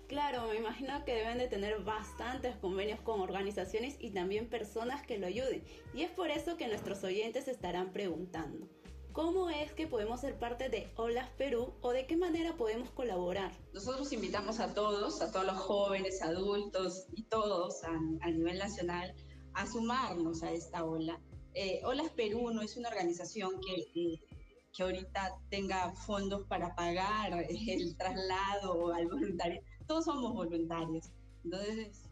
Claro, 0.08 0.48
me 0.48 0.56
imagino 0.56 1.04
que 1.04 1.14
deben 1.14 1.38
de 1.38 1.48
tener 1.48 1.84
bastantes 1.84 2.56
convenios 2.58 3.02
con 3.02 3.20
organizaciones 3.20 3.98
y 4.00 4.12
también 4.12 4.48
personas 4.48 5.06
que 5.06 5.18
lo 5.18 5.28
ayuden. 5.28 5.64
Y 5.94 6.04
es 6.04 6.12
por 6.12 6.30
eso 6.30 6.56
que 6.56 6.68
nuestros 6.68 7.04
oyentes 7.04 7.48
estarán 7.48 7.92
preguntando, 7.92 8.70
¿cómo 9.18 9.50
es 9.50 9.74
que 9.74 9.88
podemos 9.88 10.22
ser 10.22 10.38
parte 10.38 10.70
de 10.70 10.92
Olas 10.96 11.28
Perú 11.40 11.74
o 11.82 11.90
de 11.90 12.06
qué 12.06 12.16
manera 12.16 12.56
podemos 12.56 12.92
colaborar? 12.92 13.52
Nosotros 13.74 14.14
invitamos 14.14 14.60
a 14.60 14.76
todos, 14.76 15.24
a 15.24 15.32
todos 15.32 15.48
los 15.48 15.58
jóvenes, 15.58 16.22
adultos 16.22 17.08
y 17.16 17.24
todos 17.24 17.84
a, 17.84 18.30
nivel 18.30 18.60
nacional 18.60 19.16
a 19.56 19.66
sumarnos 19.66 20.44
a 20.44 20.52
esta 20.52 20.86
ola. 20.86 21.20
Eh, 21.56 21.82
Perú 22.16 22.52
no 22.52 22.62
es 22.62 22.78
una 22.78 22.90
organización 22.90 23.60
que... 23.60 24.20
Que 24.72 24.84
ahorita 24.84 25.40
tenga 25.50 25.92
fondos 25.96 26.46
para 26.48 26.76
pagar 26.76 27.34
el 27.50 27.98
traslado 27.98 28.94
al 28.94 29.08
voluntario. 29.08 29.60
Todos 29.88 30.06
somos 30.06 30.36
voluntarios. 30.36 31.10
Entonces, 31.44 32.04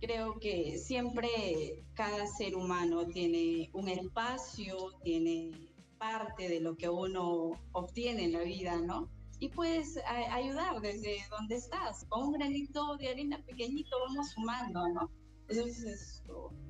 creo 0.00 0.38
que 0.40 0.78
siempre 0.78 1.84
cada 1.92 2.26
ser 2.26 2.56
humano 2.56 3.06
tiene 3.08 3.68
un 3.74 3.90
espacio, 3.90 4.92
tiene 5.04 5.71
parte 6.02 6.48
de 6.48 6.58
lo 6.58 6.76
que 6.76 6.88
uno 6.88 7.52
obtiene 7.70 8.24
en 8.24 8.32
la 8.32 8.42
vida, 8.42 8.76
¿no? 8.80 9.08
Y 9.38 9.48
puedes 9.50 9.96
ayudar 10.30 10.80
desde 10.80 11.18
donde 11.30 11.54
estás. 11.54 12.04
Con 12.08 12.24
un 12.24 12.32
granito 12.32 12.96
de 12.96 13.08
arena 13.08 13.40
pequeñito 13.46 13.96
vamos 14.08 14.30
sumando, 14.30 14.88
¿no? 14.88 15.08
Entonces, 15.48 16.24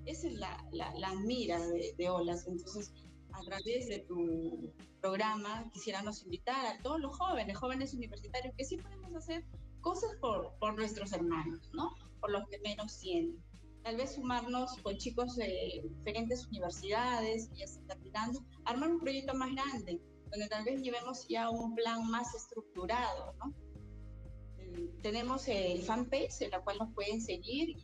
esa 0.05 0.29
es 0.29 0.35
la, 0.35 0.69
la, 0.71 1.15
mira 1.15 1.59
de, 1.97 2.11
Olas. 2.11 2.47
Entonces, 2.47 2.93
a 3.33 3.41
través 3.41 3.89
de 3.89 4.01
tu 4.01 4.71
programa 5.01 5.71
quisiéramos 5.73 6.23
invitar 6.25 6.67
a 6.67 6.83
todos 6.83 7.01
los 7.01 7.17
jóvenes, 7.17 7.57
jóvenes 7.57 7.95
universitarios, 7.95 8.55
que 8.55 8.65
sí 8.65 8.77
podemos 8.77 9.15
hacer 9.15 9.47
cosas 9.81 10.11
por, 10.21 10.55
por 10.59 10.75
nuestros 10.77 11.11
hermanos, 11.13 11.71
¿no? 11.73 11.95
Por 12.21 12.33
los 12.33 12.47
que 12.51 12.59
menos 12.59 12.99
tienen. 12.99 13.43
Tal 13.83 13.97
vez 13.97 14.15
sumarnos 14.15 14.77
con 14.83 14.97
chicos 14.97 15.37
de 15.37 15.83
diferentes 15.83 16.47
universidades 16.47 17.49
que 17.49 17.57
ya 17.57 17.65
están 17.65 17.87
terminando, 17.87 18.45
armar 18.65 18.91
un 18.91 19.01
proyecto 19.01 19.35
más 19.35 19.51
grande, 19.53 20.01
donde 20.31 20.49
tal 20.49 20.65
vez 20.65 20.81
llevemos 20.81 21.27
ya 21.29 21.51
un 21.51 21.75
plan 21.75 22.09
más 22.11 22.35
estructurado, 22.35 23.35
¿no? 23.35 23.55
Eh, 24.59 24.91
tenemos 25.03 25.49
el 25.49 25.83
fanpage 25.83 26.43
en 26.43 26.51
la 26.51 26.61
cual 26.61 26.79
nos 26.79 26.95
pueden 26.95 27.21
seguir 27.21 27.77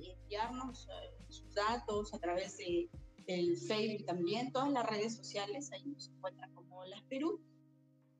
y 0.00 0.10
enviarnos 0.10 0.88
eh, 0.88 1.24
sus 1.28 1.54
datos 1.54 2.14
a 2.14 2.18
través 2.18 2.56
de 2.56 2.88
el 3.26 3.56
Facebook 3.56 4.06
también, 4.06 4.52
todas 4.52 4.70
las 4.72 4.88
redes 4.88 5.16
sociales, 5.16 5.72
ahí 5.72 5.84
nos 5.84 6.08
encuentran 6.08 6.54
como 6.54 6.84
Las 6.84 7.02
Perú. 7.02 7.40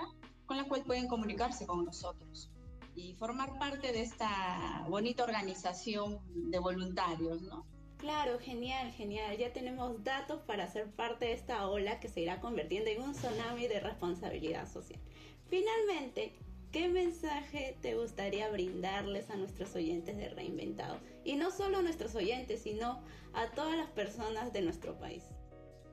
con 0.49 0.57
la 0.57 0.63
cual 0.63 0.81
pueden 0.83 1.07
comunicarse 1.07 1.67
con 1.67 1.85
nosotros 1.85 2.49
y 2.95 3.13
formar 3.13 3.59
parte 3.59 3.91
de 3.91 4.01
esta 4.01 4.83
bonita 4.89 5.23
organización 5.23 6.21
de 6.49 6.57
voluntarios, 6.57 7.43
¿no? 7.43 7.67
Claro, 7.97 8.39
genial, 8.39 8.91
genial. 8.93 9.37
Ya 9.37 9.53
tenemos 9.53 10.03
datos 10.03 10.41
para 10.47 10.67
ser 10.67 10.89
parte 10.89 11.25
de 11.25 11.33
esta 11.33 11.67
ola 11.67 11.99
que 11.99 12.09
se 12.09 12.21
irá 12.21 12.39
convirtiendo 12.41 12.89
en 12.89 13.03
un 13.03 13.11
tsunami 13.11 13.67
de 13.67 13.79
responsabilidad 13.79 14.67
social. 14.67 14.99
Finalmente, 15.45 16.33
¿Qué 16.71 16.87
mensaje 16.87 17.77
te 17.81 17.95
gustaría 17.95 18.47
brindarles 18.51 19.31
a 19.31 19.35
nuestros 19.35 19.73
oyentes 19.73 20.15
de 20.15 20.29
Reinventado? 20.29 20.99
Y 21.25 21.33
no 21.33 21.49
solo 21.49 21.79
a 21.79 21.81
nuestros 21.81 22.13
oyentes, 22.13 22.61
sino 22.61 23.01
a 23.33 23.49
todas 23.55 23.75
las 23.75 23.89
personas 23.89 24.53
de 24.53 24.61
nuestro 24.61 24.95
país. 24.99 25.23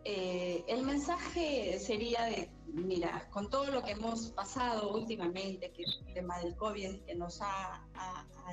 Eh, 0.08 0.64
el 0.68 0.84
mensaje 0.84 1.80
sería 1.80 2.26
de, 2.26 2.48
mira, 2.68 3.28
con 3.30 3.50
todo 3.50 3.72
lo 3.72 3.82
que 3.82 3.90
hemos 3.90 4.30
pasado 4.30 4.94
últimamente, 4.94 5.72
que 5.72 5.82
el 5.82 6.14
tema 6.14 6.38
del 6.38 6.54
COVID, 6.54 7.00
que 7.00 7.16
nos 7.16 7.40
ha, 7.42 7.84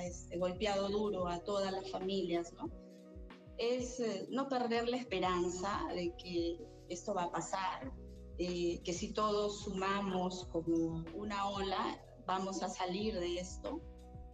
este, 0.02 0.40
golpeado 0.40 0.90
duro 0.90 1.28
a 1.28 1.38
todas 1.44 1.72
las 1.72 1.92
familias, 1.92 2.52
¿no? 2.54 2.72
Es 3.60 4.00
eh, 4.00 4.26
no 4.32 4.50
perder 4.50 4.90
la 4.90 4.98
esperanza 4.98 5.84
de 5.94 6.12
que 6.18 6.58
esto 6.90 7.14
va 7.14 7.26
a 7.26 7.32
pasar, 7.32 7.92
eh, 8.40 8.82
que 8.84 8.92
si 8.92 9.14
todos 9.14 9.62
sumamos 9.62 10.48
como 10.52 11.06
una 11.14 11.48
ola, 11.50 12.04
vamos 12.26 12.64
a 12.64 12.70
salir 12.70 13.14
de 13.20 13.38
esto 13.38 13.80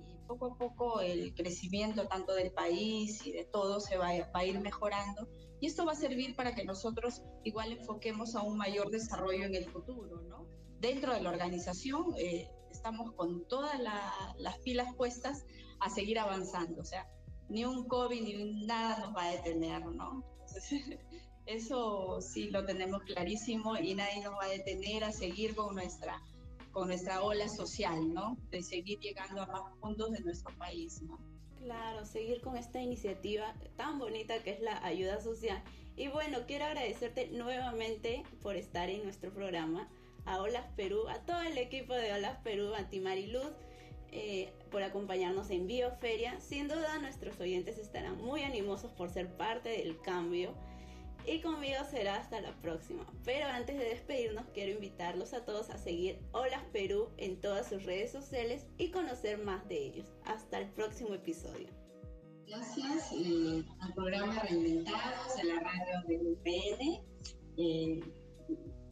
y 0.08 0.16
poco 0.26 0.54
a 0.54 0.58
poco 0.58 1.02
el 1.02 1.36
crecimiento 1.36 2.08
tanto 2.08 2.34
del 2.34 2.54
país 2.54 3.28
y 3.28 3.34
de 3.34 3.44
todo 3.44 3.82
se 3.82 3.98
va, 3.98 4.08
va 4.34 4.40
a 4.40 4.46
ir 4.46 4.58
mejorando 4.62 5.28
y 5.60 5.68
esto 5.68 5.86
va 5.86 5.94
a 5.94 5.96
servir 5.96 6.36
para 6.36 6.56
que 6.56 6.64
nosotros 6.64 7.22
igual 7.44 7.72
enfoquemos 7.74 8.36
a 8.36 8.42
un 8.42 8.58
mayor 8.58 8.90
desarrollo 8.92 9.46
en 9.46 9.56
el 9.56 9.66
futuro, 9.66 10.22
¿no? 10.22 10.48
Dentro 10.80 11.14
de 11.14 11.22
la 11.22 11.30
organización 11.30 12.14
eh, 12.18 12.50
estamos 12.72 13.12
con 13.14 13.46
todas 13.48 13.80
las 14.38 14.58
pilas 14.60 14.94
puestas 14.96 15.46
a 15.80 15.90
seguir 15.90 16.20
avanzando, 16.20 16.82
o 16.82 16.86
sea, 16.86 17.08
ni 17.50 17.66
un 17.66 17.88
COVID 17.88 18.22
ni 18.22 18.66
nada 18.66 19.00
nos 19.00 19.16
va 19.16 19.26
a 19.26 19.32
detener, 19.32 19.86
¿no? 19.86 20.24
eso 21.46 22.22
sí 22.22 22.50
lo 22.50 22.66
tenemos 22.66 23.02
clarísimo 23.04 23.76
y 23.78 23.96
nadie 23.96 24.24
nos 24.24 24.34
va 24.34 24.46
a 24.46 24.50
detener 24.50 25.04
a 25.04 25.12
seguir 25.12 25.56
con 25.56 25.76
nuestra 25.76 26.22
con 26.72 26.88
nuestra 26.88 27.24
ola 27.24 27.50
social, 27.50 28.14
¿no? 28.14 28.38
De 28.52 28.62
seguir 28.62 29.00
llegando 29.00 29.42
a 29.42 29.48
más 29.48 29.62
puntos 29.82 30.12
de 30.12 30.20
nuestro 30.22 30.56
país, 30.58 31.02
¿no? 31.02 31.18
Claro, 31.64 32.06
seguir 32.06 32.42
con 32.42 32.58
esta 32.58 32.82
iniciativa 32.82 33.54
tan 33.76 34.00
bonita 34.00 34.42
que 34.44 34.52
es 34.52 34.62
la 34.62 34.84
ayuda 34.86 35.20
social. 35.20 35.62
Y 35.98 36.08
bueno, 36.08 36.40
quiero 36.48 36.66
agradecerte 36.66 37.28
nuevamente 37.28 38.24
por 38.42 38.56
estar 38.56 38.90
en 38.90 39.04
nuestro 39.04 39.34
programa, 39.34 39.90
a 40.26 40.42
Olas 40.42 40.66
Perú, 40.76 41.08
a 41.10 41.20
todo 41.26 41.42
el 41.42 41.58
equipo 41.58 41.94
de 41.94 42.14
Olas 42.14 42.38
Perú, 42.44 42.74
a 42.74 42.90
ti 42.90 43.02
Mariluz, 43.02 43.52
eh, 44.12 44.54
por 44.72 44.84
acompañarnos 44.84 45.50
en 45.50 45.68
Bioferia. 45.68 46.40
Sin 46.40 46.68
duda 46.68 47.00
nuestros 47.00 47.40
oyentes 47.40 47.78
estarán 47.78 48.18
muy 48.22 48.44
animosos 48.44 48.92
por 48.94 49.10
ser 49.10 49.28
parte 49.36 49.70
del 49.70 50.00
cambio 50.00 50.56
y 51.30 51.42
conmigo 51.42 51.78
será 51.90 52.16
hasta 52.16 52.42
la 52.42 52.54
próxima. 52.62 53.06
Pero 53.24 53.46
antes 53.46 53.78
de 53.78 53.86
despedirnos, 53.86 54.46
quiero 54.54 54.72
invitarlos 54.74 55.34
a 55.34 55.46
todos 55.46 55.70
a 55.70 55.78
seguir 55.78 56.20
Hola 56.32 56.66
Perú 56.74 57.10
en 57.18 57.40
todas 57.40 57.70
sus 57.70 57.84
redes 57.84 58.12
sociales 58.12 58.66
y 58.78 58.90
conocer 58.90 59.38
más 59.38 59.68
de 59.68 59.78
ellos. 59.78 60.08
Hasta 60.26 60.60
el 60.60 60.70
próximo 60.72 61.14
episodio. 61.14 61.68
Gracias 62.48 63.12
eh, 63.14 63.64
al 63.80 63.94
programa 63.94 64.40
Reinventados 64.40 65.36
de 65.36 65.44
la 65.44 65.60
radio 65.60 66.02
de 66.08 66.18
UPN. 66.18 67.04
Eh, 67.58 68.00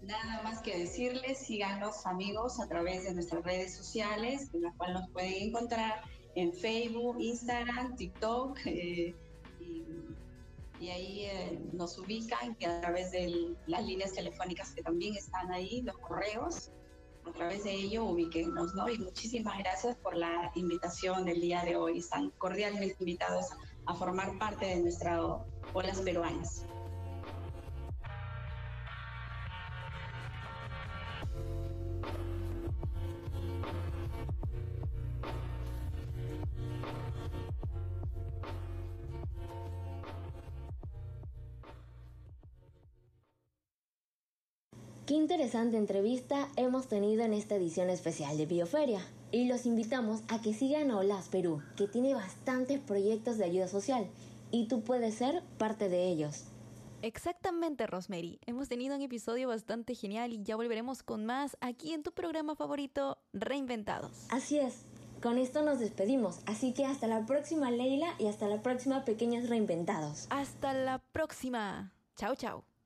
nada 0.04 0.44
más 0.44 0.62
que 0.62 0.78
decirles, 0.78 1.40
síganos 1.40 2.06
amigos 2.06 2.60
a 2.60 2.68
través 2.68 3.04
de 3.06 3.16
nuestras 3.16 3.44
redes 3.44 3.76
sociales, 3.76 4.52
en 4.54 4.62
las 4.62 4.76
cuales 4.76 5.00
nos 5.02 5.10
pueden 5.10 5.50
encontrar 5.50 6.04
en 6.36 6.54
Facebook, 6.54 7.18
Instagram, 7.20 7.96
TikTok. 7.96 8.60
Eh, 8.66 9.16
ahí 10.80 11.26
eh, 11.26 11.60
nos 11.74 11.98
ubican 11.98 12.56
que 12.56 12.68
a 12.68 12.82
través 12.82 13.12
de 13.12 13.56
las 13.66 13.84
líneas 13.86 14.14
telefónicas 14.14 14.72
que 14.72 14.84
también 14.84 15.16
están 15.16 15.52
ahí, 15.52 15.82
los 15.82 15.98
correos, 15.98 16.72
a 17.26 17.32
través 17.34 17.64
de 17.64 17.74
ello 17.74 18.06
ubiquenos, 18.06 18.74
¿no? 18.76 18.88
Y 18.90 18.98
muchísimas 19.00 19.58
gracias 19.58 19.98
por 19.98 20.16
la 20.16 20.52
invitación 20.56 21.26
del 21.26 21.42
día 21.42 21.64
de 21.64 21.76
hoy. 21.76 21.98
Están 21.98 22.32
cordialmente 22.38 22.96
invitados 23.00 23.48
a 23.86 23.96
formar 23.96 24.38
parte 24.38 24.66
de 24.66 24.82
nuestra 24.82 25.20
Olas 25.74 26.00
Peruanas. 26.02 26.66
Qué 45.08 45.14
interesante 45.14 45.78
entrevista 45.78 46.50
hemos 46.58 46.90
tenido 46.90 47.24
en 47.24 47.32
esta 47.32 47.56
edición 47.56 47.90
especial 47.90 48.38
de 48.38 48.46
Bioferia. 48.46 49.00
Y 49.32 49.48
los 49.48 49.66
invitamos 49.66 50.22
a 50.28 50.42
que 50.42 50.54
sigan 50.54 50.92
a 50.92 50.98
Olas 50.98 51.30
Perú, 51.30 51.62
que 51.78 51.88
tiene 51.88 52.14
bastantes 52.14 52.82
proyectos 52.82 53.38
de 53.38 53.46
ayuda 53.46 53.70
social 53.70 54.06
y 54.52 54.68
tú 54.68 54.82
puedes 54.82 55.16
ser 55.16 55.44
parte 55.58 55.88
de 55.88 56.10
ellos. 56.10 56.44
Exactamente, 57.02 57.88
Rosemary. 57.88 58.42
Hemos 58.46 58.68
tenido 58.68 58.98
un 58.98 59.02
episodio 59.02 59.48
bastante 59.48 59.96
genial 59.96 60.34
y 60.34 60.44
ya 60.44 60.58
volveremos 60.58 61.04
con 61.04 61.26
más 61.26 61.56
aquí 61.62 61.94
en 61.94 62.04
tu 62.04 62.12
programa 62.12 62.58
favorito, 62.58 63.18
Reinventados. 63.32 64.12
Así 64.30 64.60
es. 64.60 64.84
Con 65.22 65.38
esto 65.38 65.62
nos 65.64 65.80
despedimos, 65.80 66.40
así 66.48 66.74
que 66.74 66.84
hasta 66.84 67.08
la 67.08 67.26
próxima 67.26 67.72
Leila 67.72 68.14
y 68.20 68.28
hasta 68.28 68.50
la 68.50 68.62
próxima 68.62 69.06
Pequeños 69.06 69.48
Reinventados. 69.48 70.28
Hasta 70.32 70.74
la 70.74 71.00
próxima. 71.14 71.94
Chao, 72.18 72.36
chao. 72.36 72.77